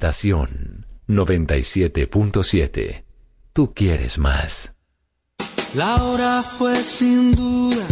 [0.00, 3.04] Estación 97.7.
[3.52, 4.76] Tú quieres más.
[5.74, 7.84] La hora fue sin duda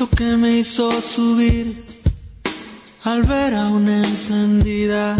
[0.00, 1.84] lo que me hizo subir
[3.02, 5.14] al ver aún encendida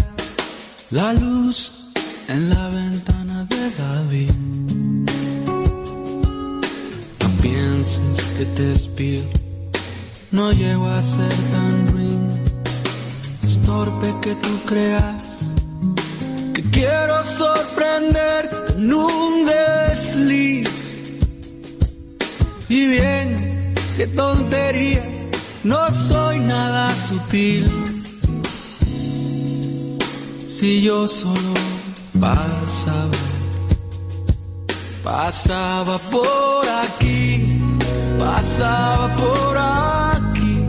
[0.89, 1.71] la luz
[2.29, 4.31] en la ventana de David.
[7.21, 9.21] No pienses que te espío,
[10.31, 12.41] no llego a ser tan ruin,
[13.43, 15.14] es torpe que tú creas
[16.71, 21.01] quiero sorprenderte en un desliz.
[22.69, 25.03] Y bien, qué tontería,
[25.63, 27.69] no soy nada sutil.
[30.47, 31.53] Si yo solo
[32.19, 33.11] pasaba,
[35.03, 37.59] pasaba por aquí,
[38.17, 40.63] pasaba por aquí,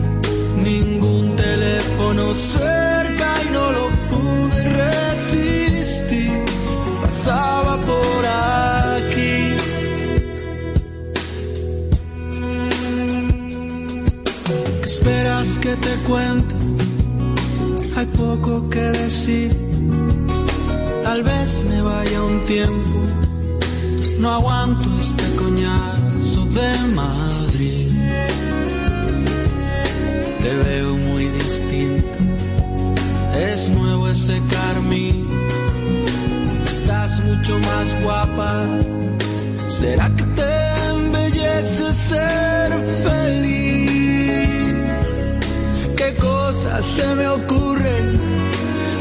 [0.63, 2.96] ningún teléfono cerca
[7.27, 9.57] Pasaba por aquí.
[14.81, 16.55] ¿Qué esperas que te cuente?
[17.97, 19.53] Hay poco que decir.
[21.03, 22.99] Tal vez me vaya un tiempo.
[24.19, 27.91] No aguanto este coñazo de Madrid.
[30.43, 32.17] Te veo muy distinta.
[33.37, 35.46] Es nuevo ese carmín.
[37.07, 38.65] Estás mucho más guapa.
[39.69, 42.69] ¿Será que te embellece ser
[43.05, 44.35] feliz?
[45.95, 48.19] ¿Qué cosas se me ocurren?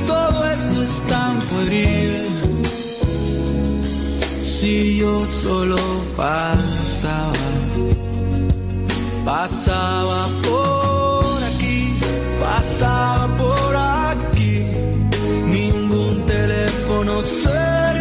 [0.07, 2.23] Todo esto es tan pueril.
[4.45, 5.77] Si yo solo
[6.17, 7.33] pasaba,
[9.25, 11.99] pasaba por aquí,
[12.41, 14.65] pasaba por aquí,
[15.51, 17.96] ningún teléfono cerca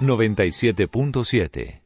[0.00, 1.85] 97.7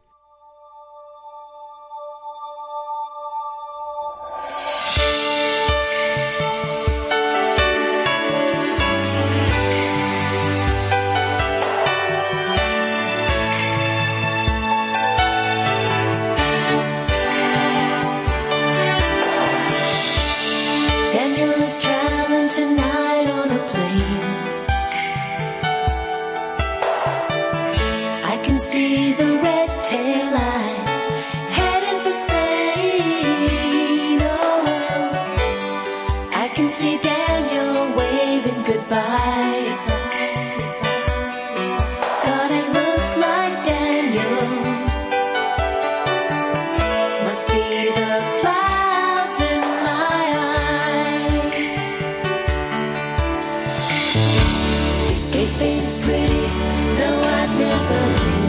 [55.60, 56.50] been straight,
[56.98, 58.48] though I never been.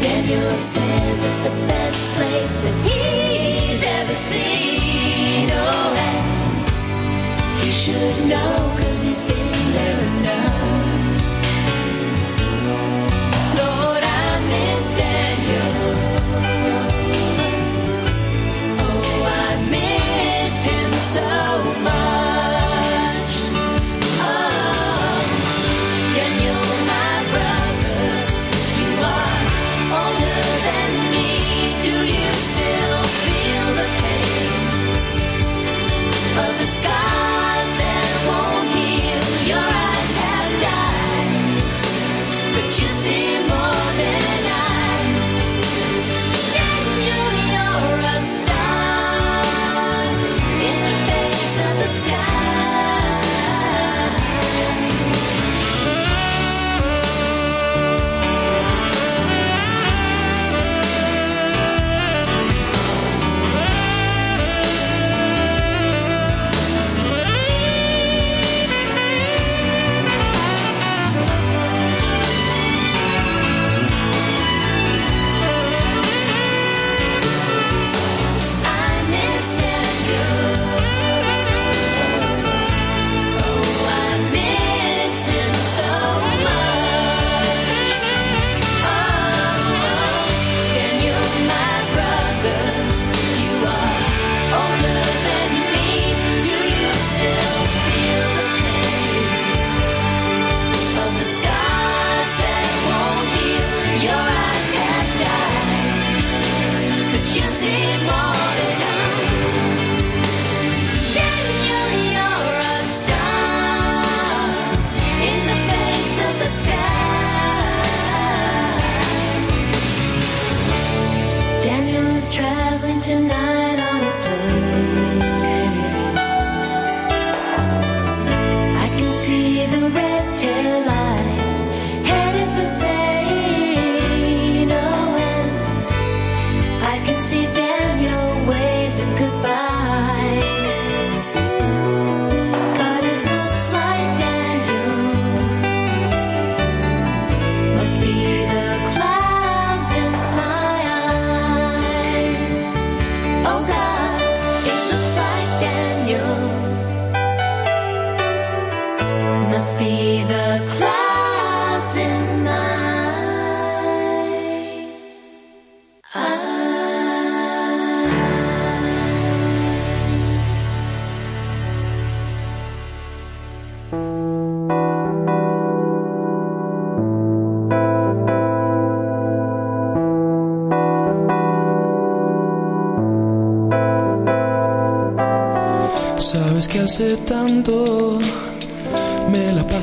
[0.00, 5.50] Daniel says it's the best place that he's ever seen.
[5.50, 6.24] Oh, and
[7.60, 11.10] he should know, cause he's been there enough.
[13.58, 15.74] Lord, I miss Daniel.
[18.78, 19.10] Oh,
[21.00, 21.20] so
[21.82, 22.09] much.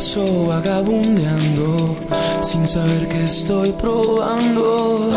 [0.07, 1.97] paso vagabundeando,
[2.39, 5.11] sin saber que estoy probando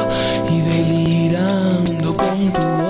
[0.51, 2.90] y delirando con tu voz.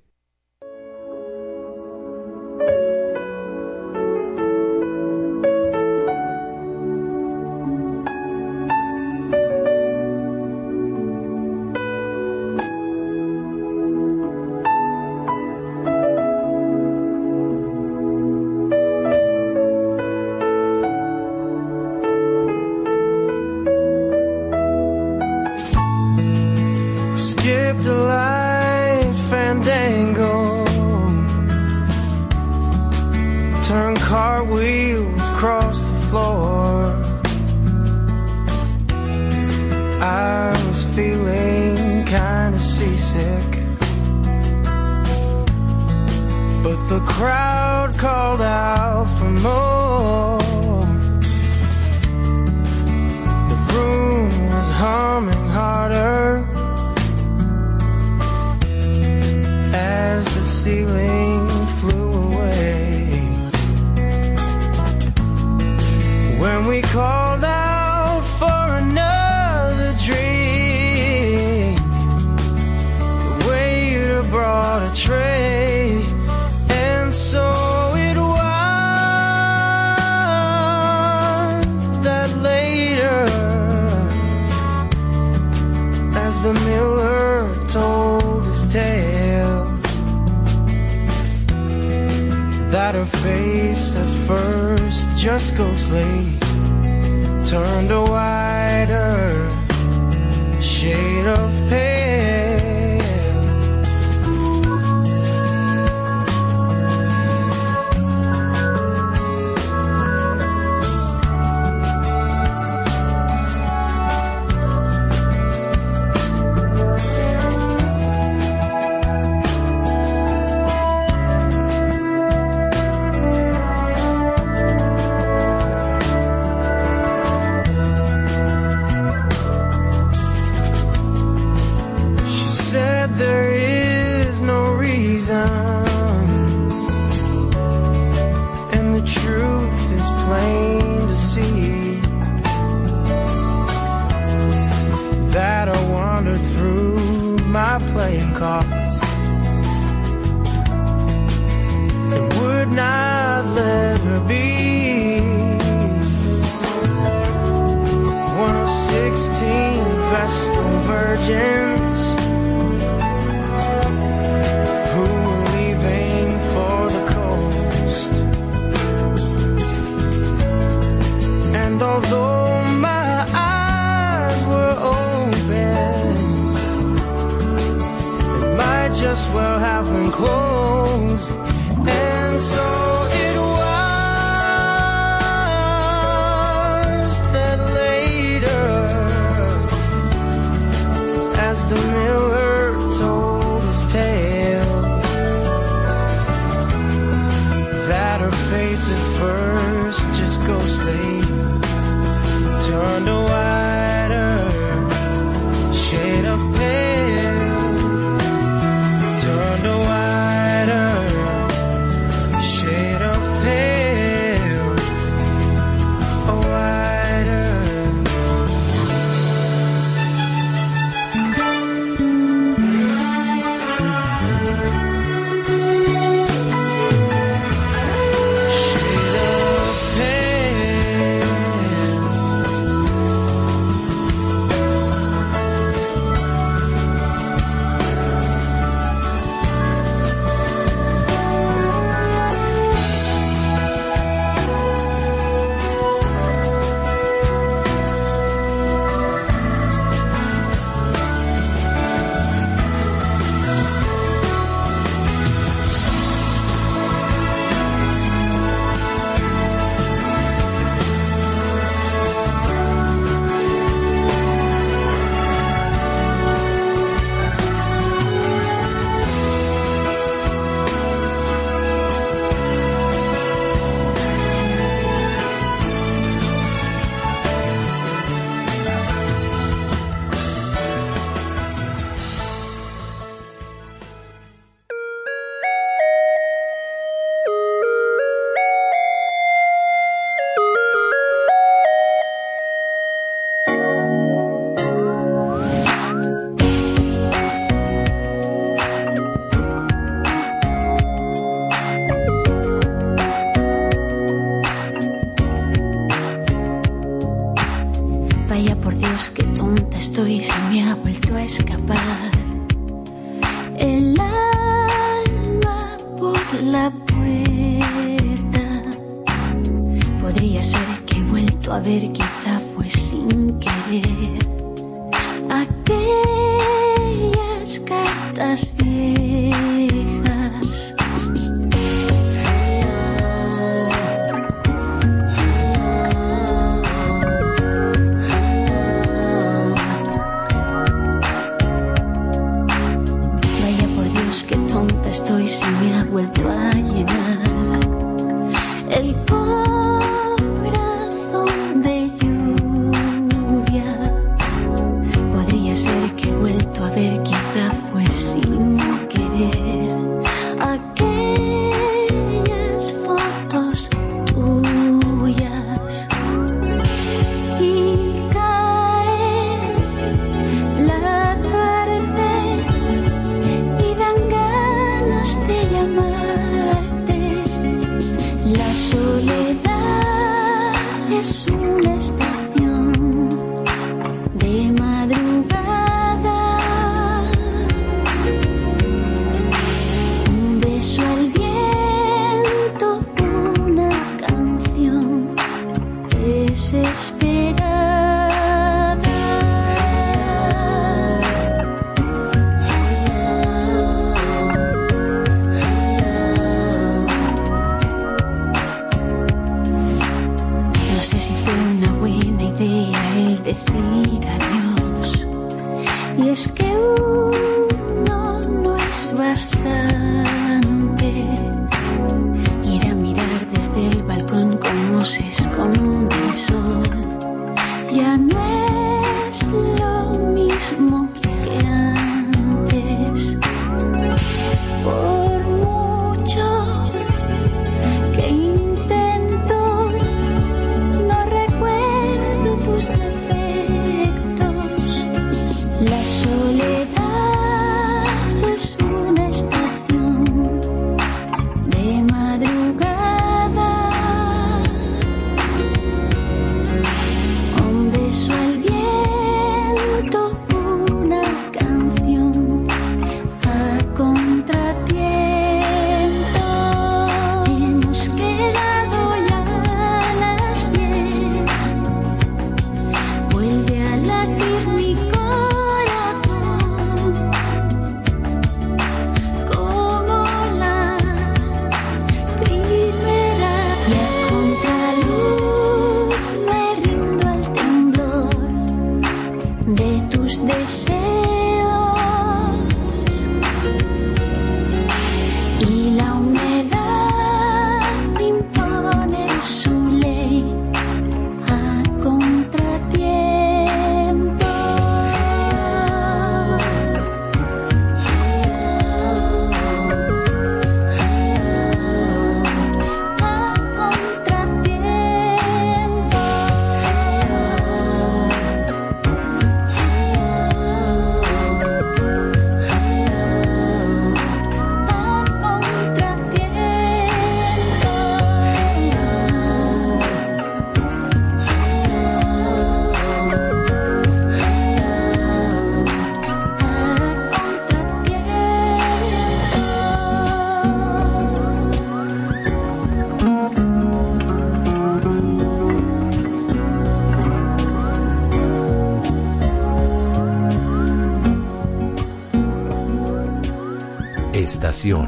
[554.61, 554.87] Estación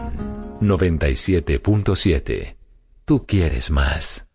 [0.62, 2.58] 97.7.
[3.06, 4.30] Tú quieres más.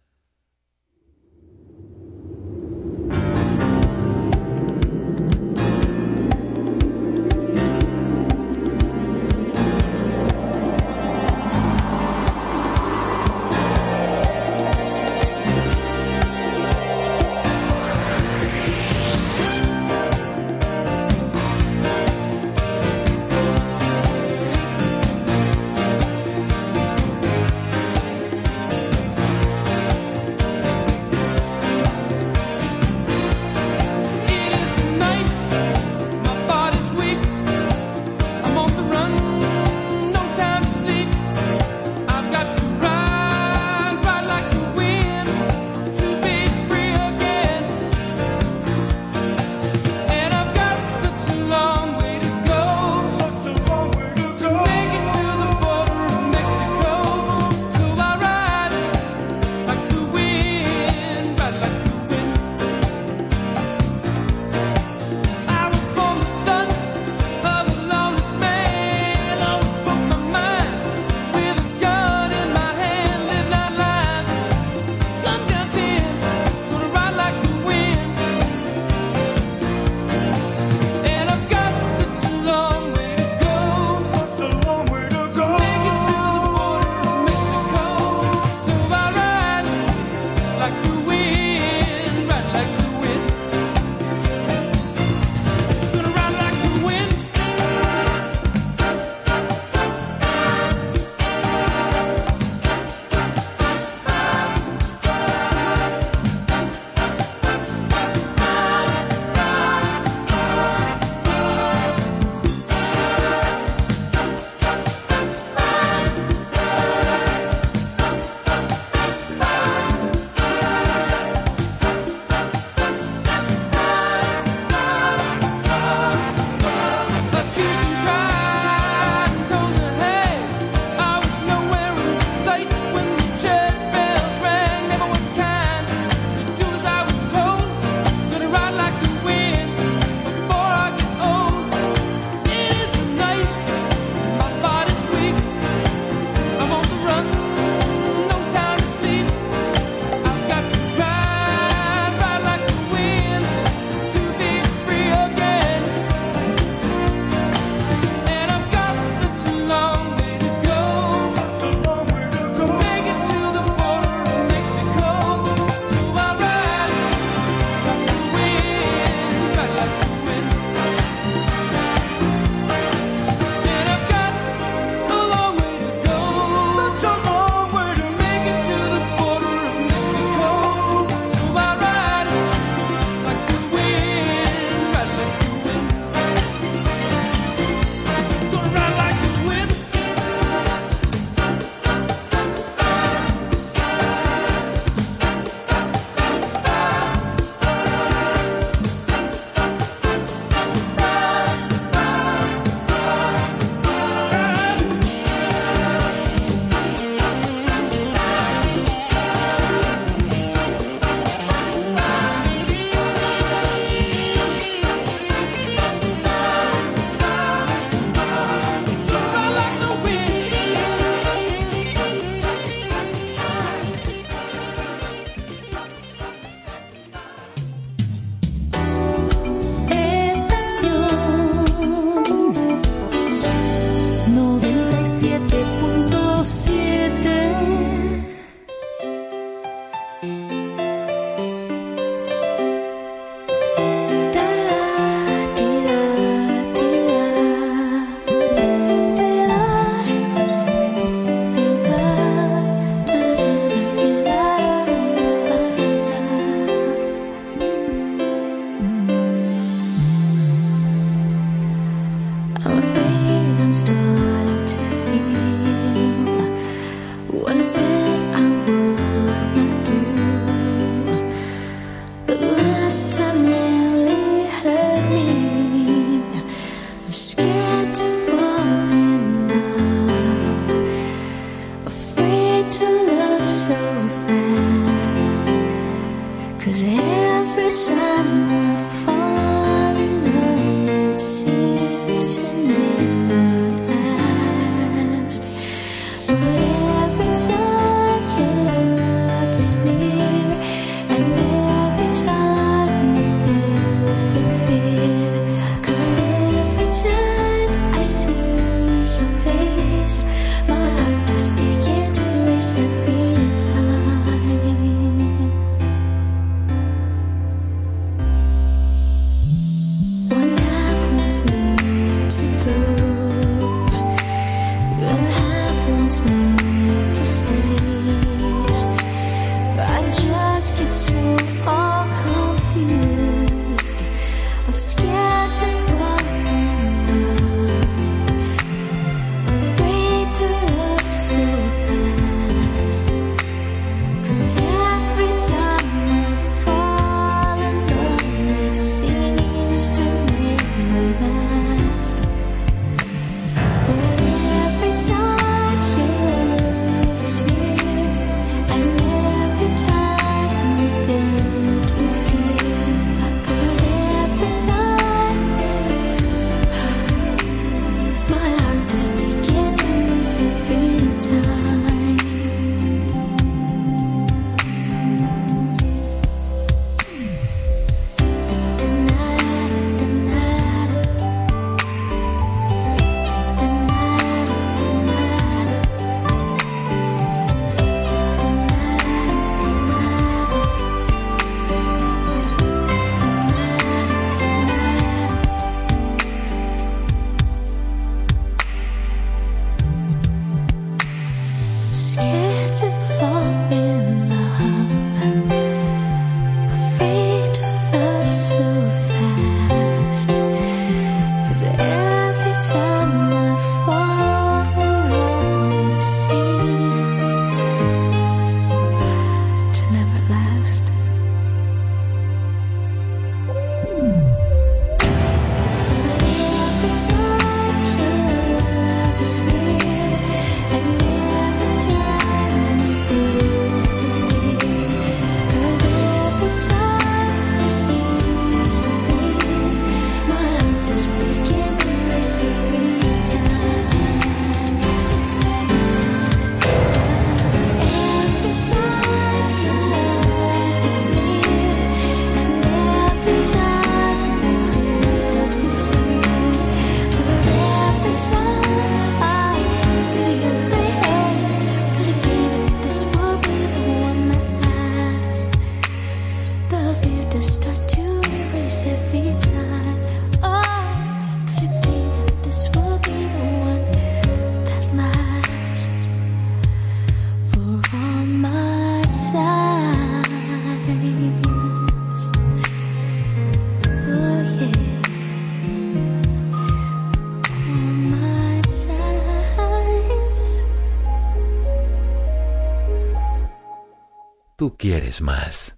[495.09, 495.78] vez más.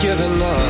[0.00, 0.69] Given up.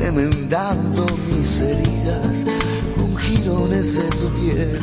[0.00, 2.44] remendando mis heridas
[2.96, 4.80] con jirones de tu piel.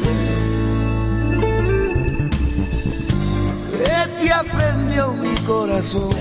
[3.78, 6.12] ¿Qué te aprendió mi corazón?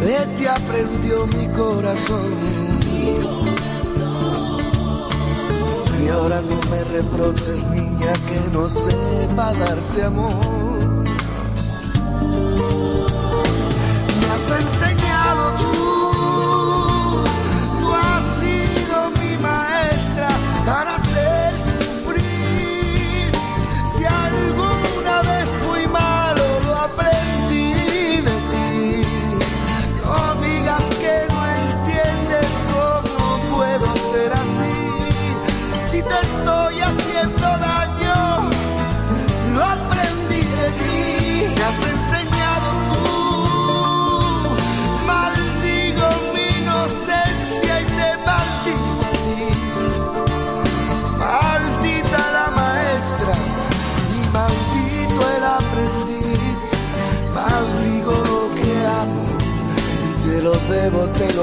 [0.00, 2.32] ¿Qué te aprendió mi corazón?
[6.02, 10.63] Y ahora no me reproches, niña, que no sepa darte amor.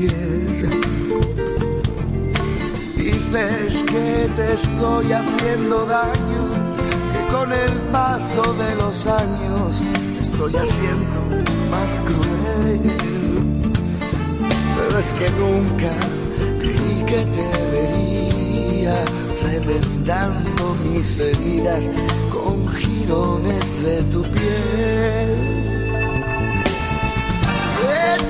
[0.00, 0.64] pies.
[2.96, 6.42] Dices que te estoy haciendo daño,
[7.12, 9.82] que con el paso de los años
[10.20, 11.18] estoy haciendo
[11.70, 12.80] más cruel.
[14.76, 15.92] Pero es que nunca
[16.60, 19.04] creí que te vería
[19.42, 21.90] reventando mis heridas
[22.32, 25.49] con jirones de tu piel.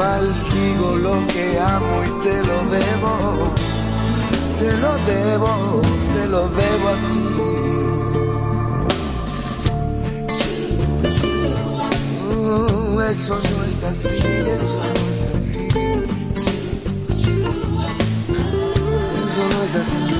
[0.00, 3.12] maldigo lo que amo y te lo debo.
[4.60, 5.50] Te lo debo,
[6.14, 7.20] te lo debo a ti.
[12.32, 14.08] Oh, eso no es así,
[14.56, 15.64] eso no es así.
[19.26, 20.19] Eso no es así,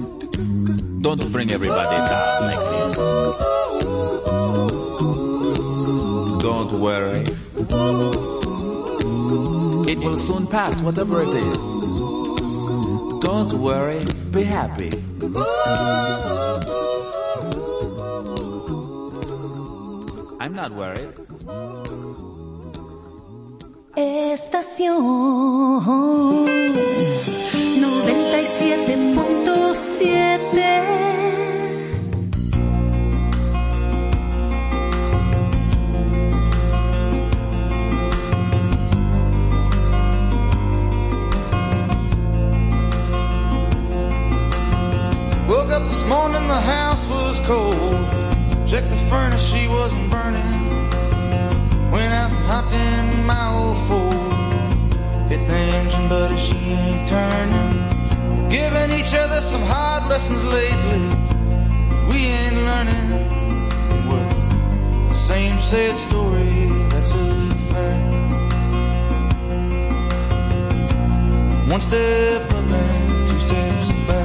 [1.01, 2.95] Don't bring everybody down like this.
[6.43, 7.25] Don't worry.
[9.91, 11.57] It will soon pass, whatever it is.
[13.19, 14.91] Don't worry, be happy.
[20.39, 21.15] I'm not worried.
[23.95, 25.01] Estación
[27.81, 30.40] 97.7
[45.91, 47.75] this morning, the house was cold.
[48.65, 50.51] Checked the furnace, she wasn't burning.
[51.91, 54.13] Went out and hopped in my old Ford.
[55.29, 57.71] Hit the engine, but she ain't turning.
[58.49, 61.03] Giving each other some hard lessons lately.
[62.09, 63.07] We ain't learning.
[65.09, 67.25] The same sad story, that's a
[67.71, 68.13] fact.
[71.69, 74.20] One step up and two steps back.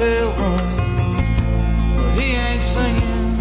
[0.00, 0.58] My motel room.
[1.96, 3.36] But he ain't singing.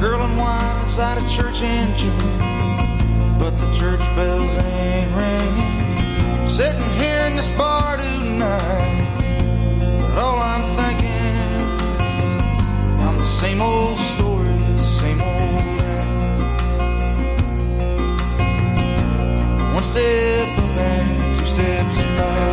[0.00, 2.38] Girl in white outside a church in June.
[3.38, 6.46] But the church bells ain't ringing.
[6.46, 9.08] Sitting here in this bar tonight.
[10.00, 16.10] But all I'm thinking is I'm the same old story, same old act.
[19.74, 22.51] One step up and two steps back.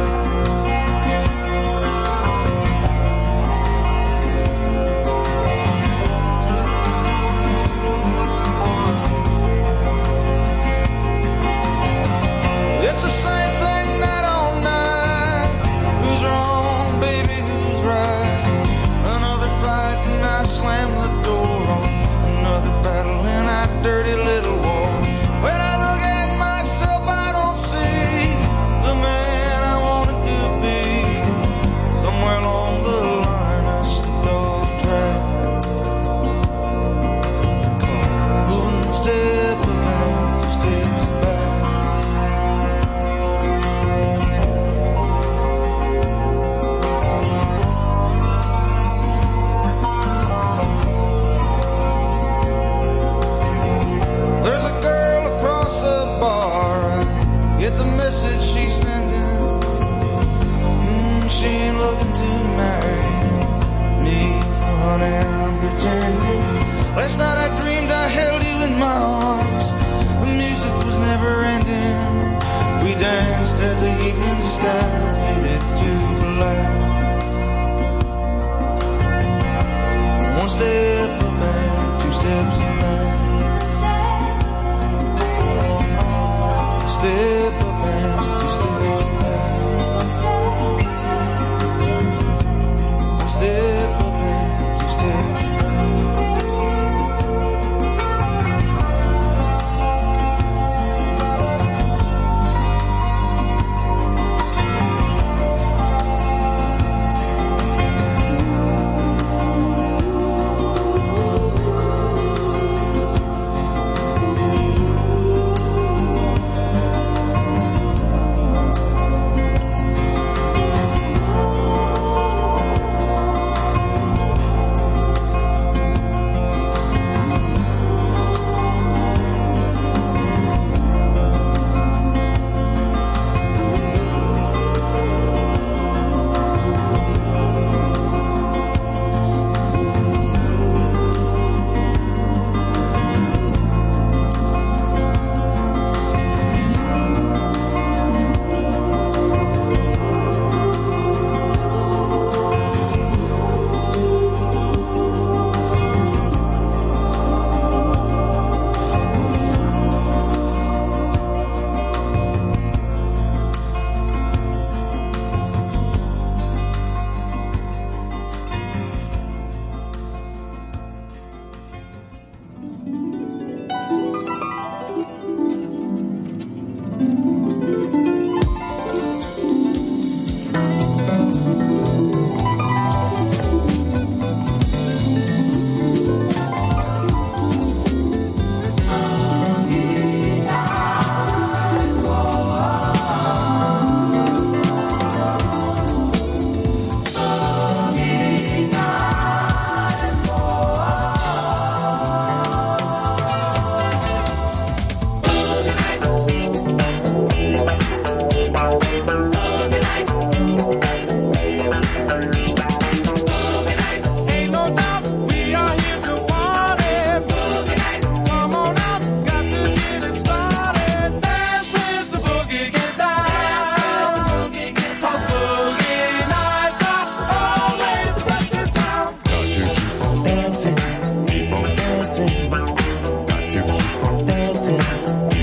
[233.51, 235.38] Dancing, keep on dancing.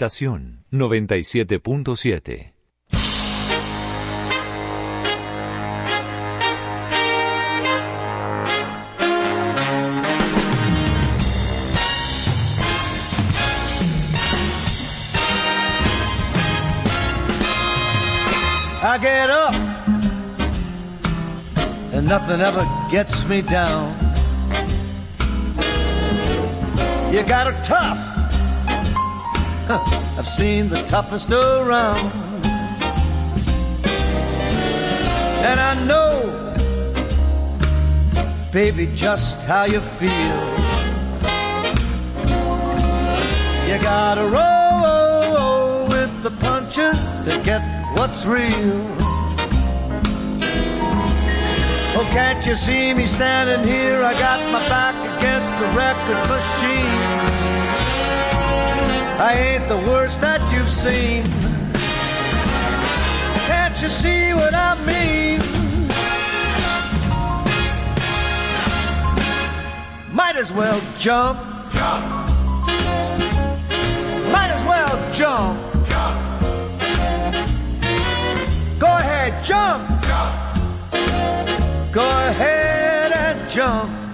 [0.00, 2.54] Estación 97.7.
[18.82, 19.54] I get up
[21.92, 23.92] and nothing ever gets me down.
[27.12, 28.09] You got her tough.
[29.72, 32.10] I've seen the toughest around.
[35.46, 36.54] And I know,
[38.52, 40.10] baby, just how you feel.
[43.68, 47.62] You gotta roll with the punches to get
[47.96, 48.80] what's real.
[51.92, 54.02] Oh, can't you see me standing here?
[54.02, 57.59] I got my back against the record machine.
[59.22, 61.24] I ain't the worst that you've seen.
[63.48, 65.40] Can't you see what I mean?
[70.10, 71.38] Might as well jump.
[71.70, 72.04] Jump.
[74.32, 75.60] Might as well jump.
[75.90, 76.18] Jump.
[78.80, 79.86] Go ahead, jump.
[80.00, 81.92] jump.
[81.92, 84.09] Go ahead and jump.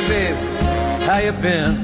[0.00, 0.36] Hey babe,
[1.02, 1.74] how you been?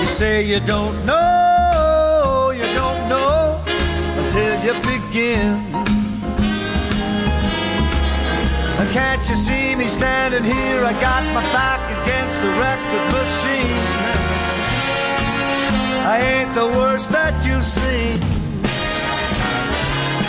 [0.00, 3.62] You say you don't know, you don't know
[4.16, 5.60] until you begin.
[8.94, 10.82] Can't you see me standing here?
[10.82, 13.84] I got my back against the record machine.
[16.06, 18.18] I ain't the worst that you've seen.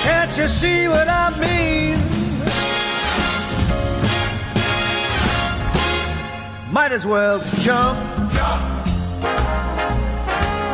[0.04, 2.15] Can't you see what I mean?
[6.76, 7.98] Might as well jump.
[8.34, 8.88] Jump.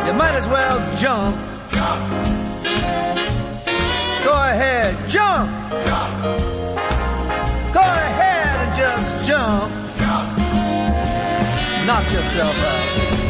[0.07, 1.35] You might as well jump.
[1.69, 2.25] Jump.
[4.23, 5.51] Go ahead, jump.
[7.71, 9.71] Go ahead and just jump.
[11.85, 13.20] Knock yourself out.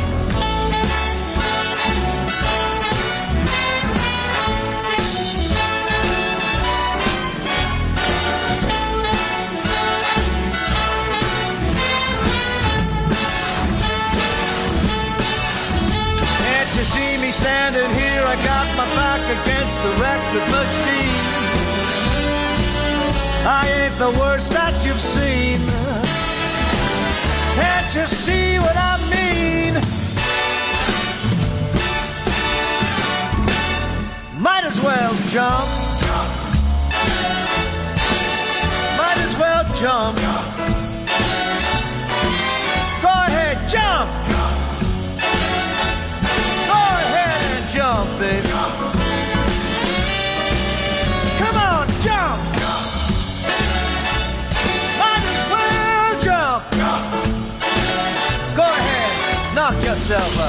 [16.81, 18.23] You see me standing here?
[18.25, 21.21] I got my back against the record machine.
[23.45, 25.59] I ain't the worst that you've seen.
[27.53, 29.73] Can't you see what I mean?
[34.41, 35.69] Might as well jump.
[38.97, 40.50] Might as well jump.
[60.11, 60.40] Yourself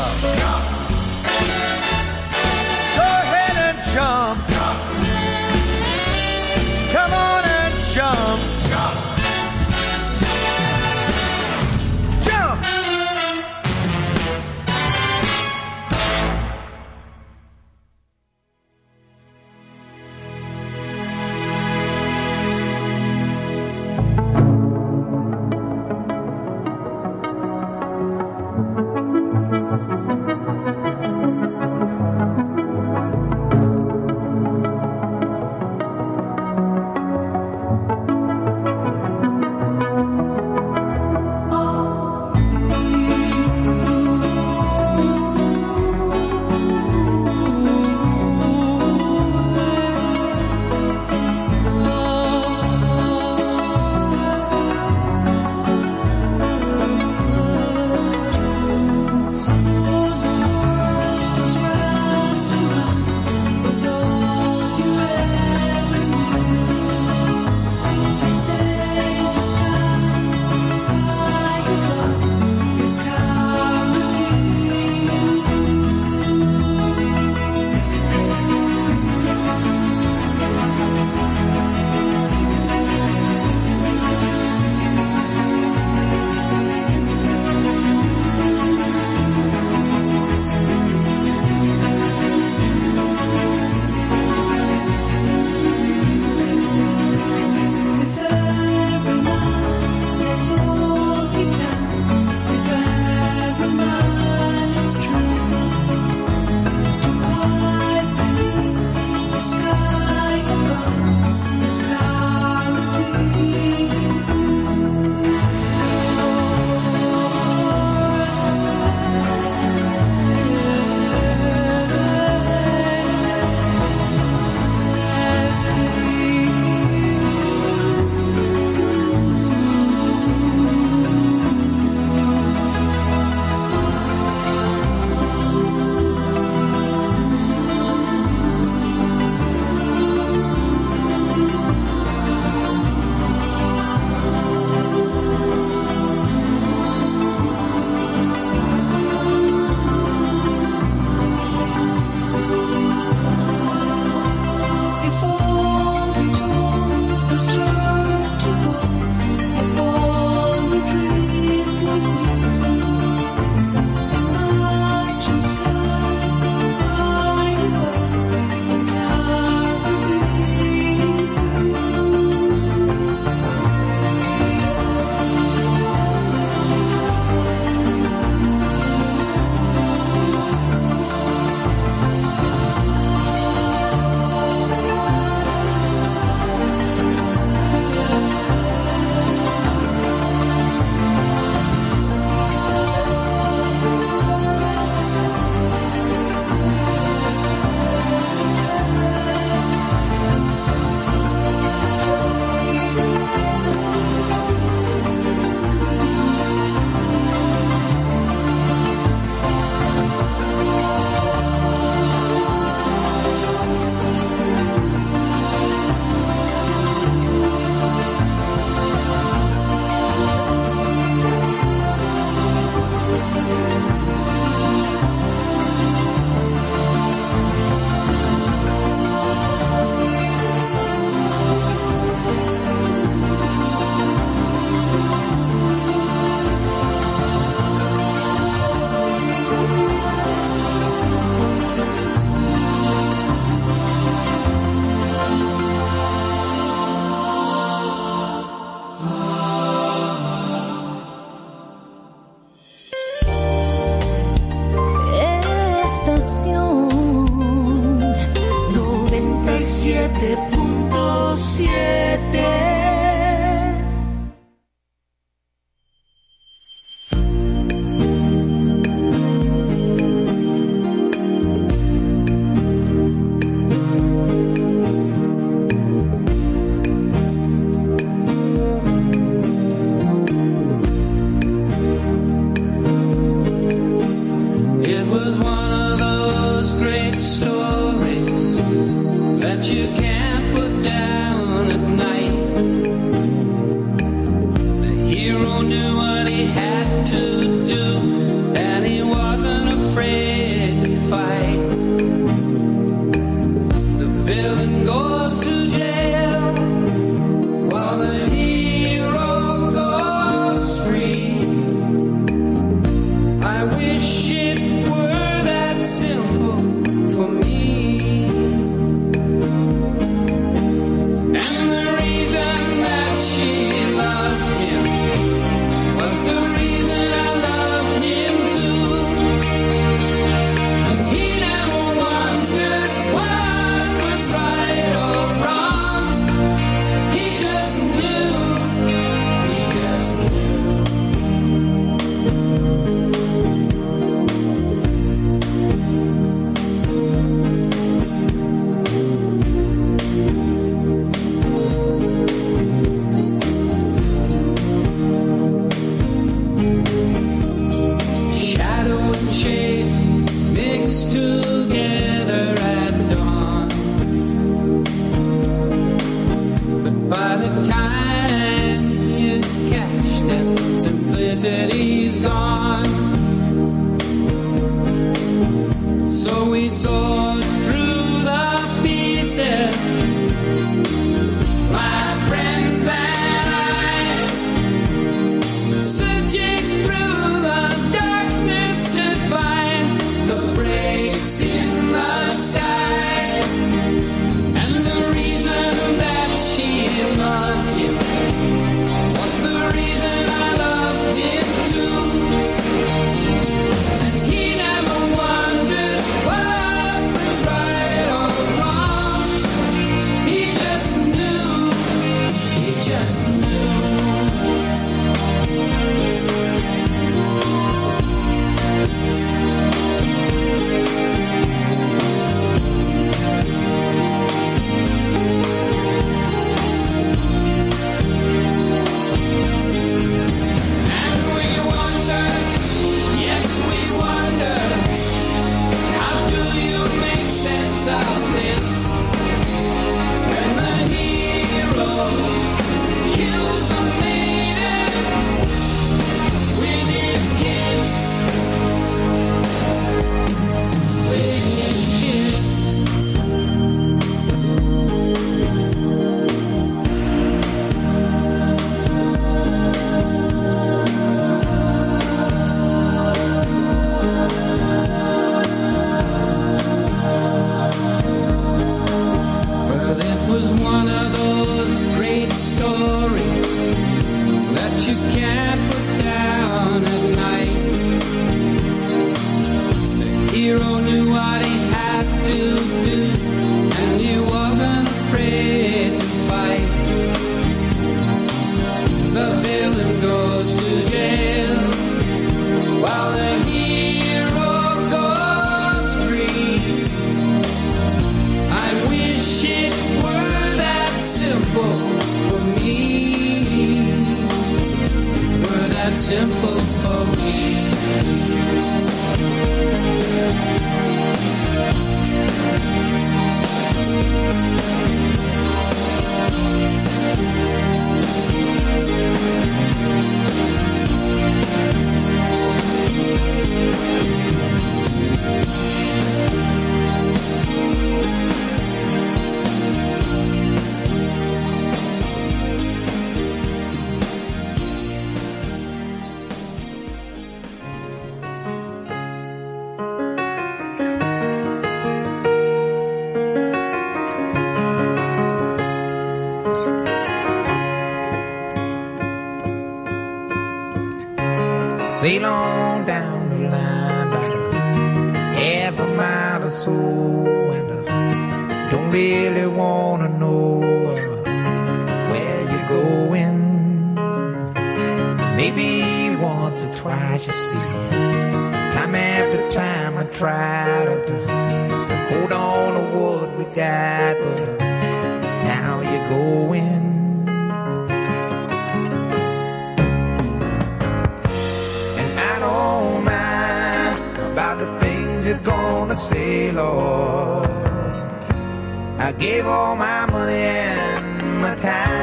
[589.18, 592.02] Gave all my money and my time.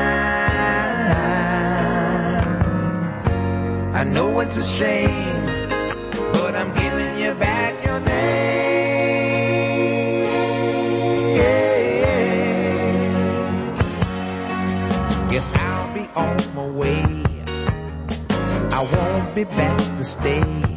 [3.93, 5.45] I know it's a shame,
[6.31, 8.19] but I'm giving you back your name.
[15.29, 17.23] Guess I'll be on my way.
[18.71, 20.68] I won't be back to stay.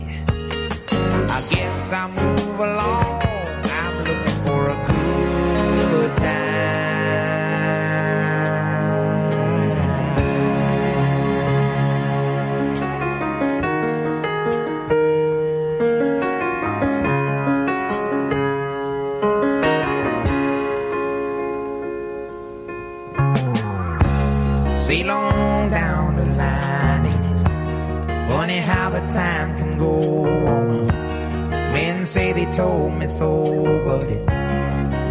[32.54, 33.44] told me so,
[33.84, 34.26] but it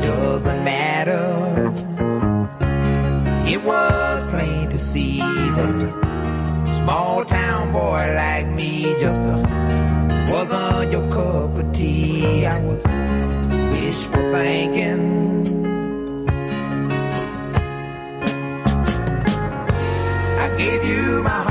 [0.05, 1.73] doesn't matter.
[3.47, 5.69] It was plain to see that
[6.63, 9.41] a small town boy like me just uh,
[10.31, 12.45] wasn't your cup of tea.
[12.45, 12.83] I was
[13.73, 15.47] wishful thinking.
[20.37, 21.50] I gave you my heart.